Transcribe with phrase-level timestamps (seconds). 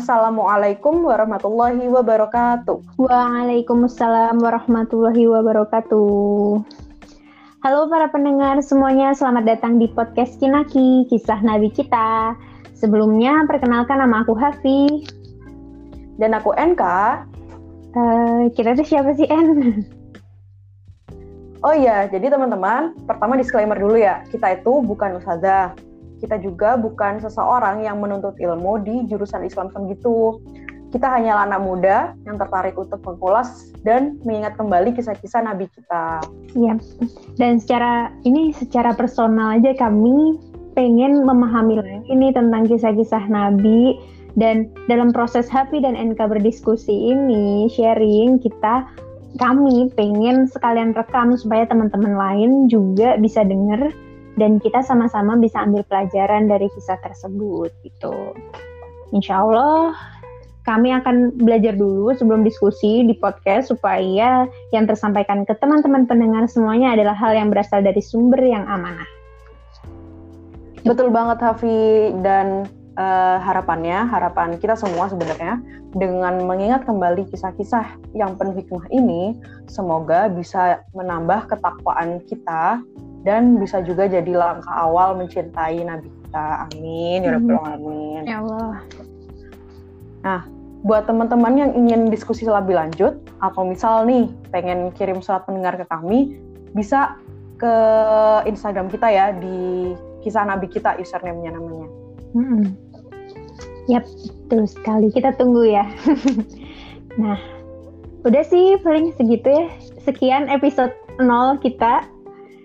[0.00, 2.96] Assalamualaikum warahmatullahi wabarakatuh.
[2.96, 6.64] Waalaikumsalam warahmatullahi wabarakatuh.
[7.60, 12.32] Halo para pendengar semuanya, selamat datang di podcast Kinaki, kisah Nabi kita.
[12.72, 15.04] Sebelumnya, perkenalkan nama aku Hafi.
[16.16, 16.80] Dan aku NK.
[17.92, 19.84] Uh, kira itu siapa sih N?
[21.60, 25.76] Oh iya, jadi teman-teman, pertama disclaimer dulu ya, kita itu bukan ustazah,
[26.20, 30.38] kita juga bukan seseorang yang menuntut ilmu di jurusan Islam gitu.
[30.90, 36.18] Kita hanya anak muda yang tertarik untuk mengulas dan mengingat kembali kisah-kisah Nabi kita.
[36.58, 36.74] Iya,
[37.38, 40.34] dan secara ini secara personal aja kami
[40.74, 41.78] pengen memahami
[42.10, 44.02] ini tentang kisah-kisah Nabi
[44.34, 48.86] dan dalam proses Hafi dan NK berdiskusi ini sharing kita
[49.38, 53.94] kami pengen sekalian rekam supaya teman-teman lain juga bisa dengar
[54.40, 58.32] dan kita sama-sama bisa ambil pelajaran dari kisah tersebut gitu.
[59.12, 59.92] Insya Allah
[60.64, 66.96] kami akan belajar dulu sebelum diskusi di podcast supaya yang tersampaikan ke teman-teman pendengar semuanya
[66.96, 69.08] adalah hal yang berasal dari sumber yang amanah.
[70.80, 72.64] Betul banget Hafi dan
[72.96, 75.60] uh, harapannya, harapan kita semua sebenarnya
[75.92, 79.36] dengan mengingat kembali kisah-kisah yang penuh hikmah ini,
[79.66, 82.80] semoga bisa menambah ketakwaan kita
[83.26, 86.70] dan bisa juga jadi langkah awal mencintai Nabi kita.
[86.70, 87.20] Amin.
[87.26, 88.22] Ya Rabbal Alamin.
[88.24, 88.74] Ya Allah.
[90.20, 90.40] Nah,
[90.80, 95.84] buat teman-teman yang ingin diskusi lebih lanjut atau misal nih pengen kirim surat pendengar ke
[95.88, 96.40] kami,
[96.72, 97.20] bisa
[97.60, 97.74] ke
[98.48, 99.92] Instagram kita ya di
[100.24, 101.88] kisah Nabi kita username-nya namanya.
[102.32, 102.64] Hmm.
[103.90, 104.06] Yap,
[104.46, 105.12] betul sekali.
[105.12, 105.84] Kita tunggu ya.
[107.20, 107.36] nah,
[108.24, 109.66] udah sih paling segitu ya.
[110.00, 112.06] Sekian episode 0 kita.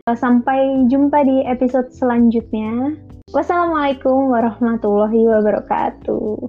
[0.06, 2.94] Sampai jumpa di episode selanjutnya.
[3.34, 6.46] Wassalamualaikum warahmatullahi wabarakatuh.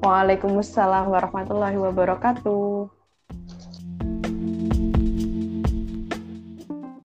[0.00, 2.97] Waalaikumsalam warahmatullahi wabarakatuh.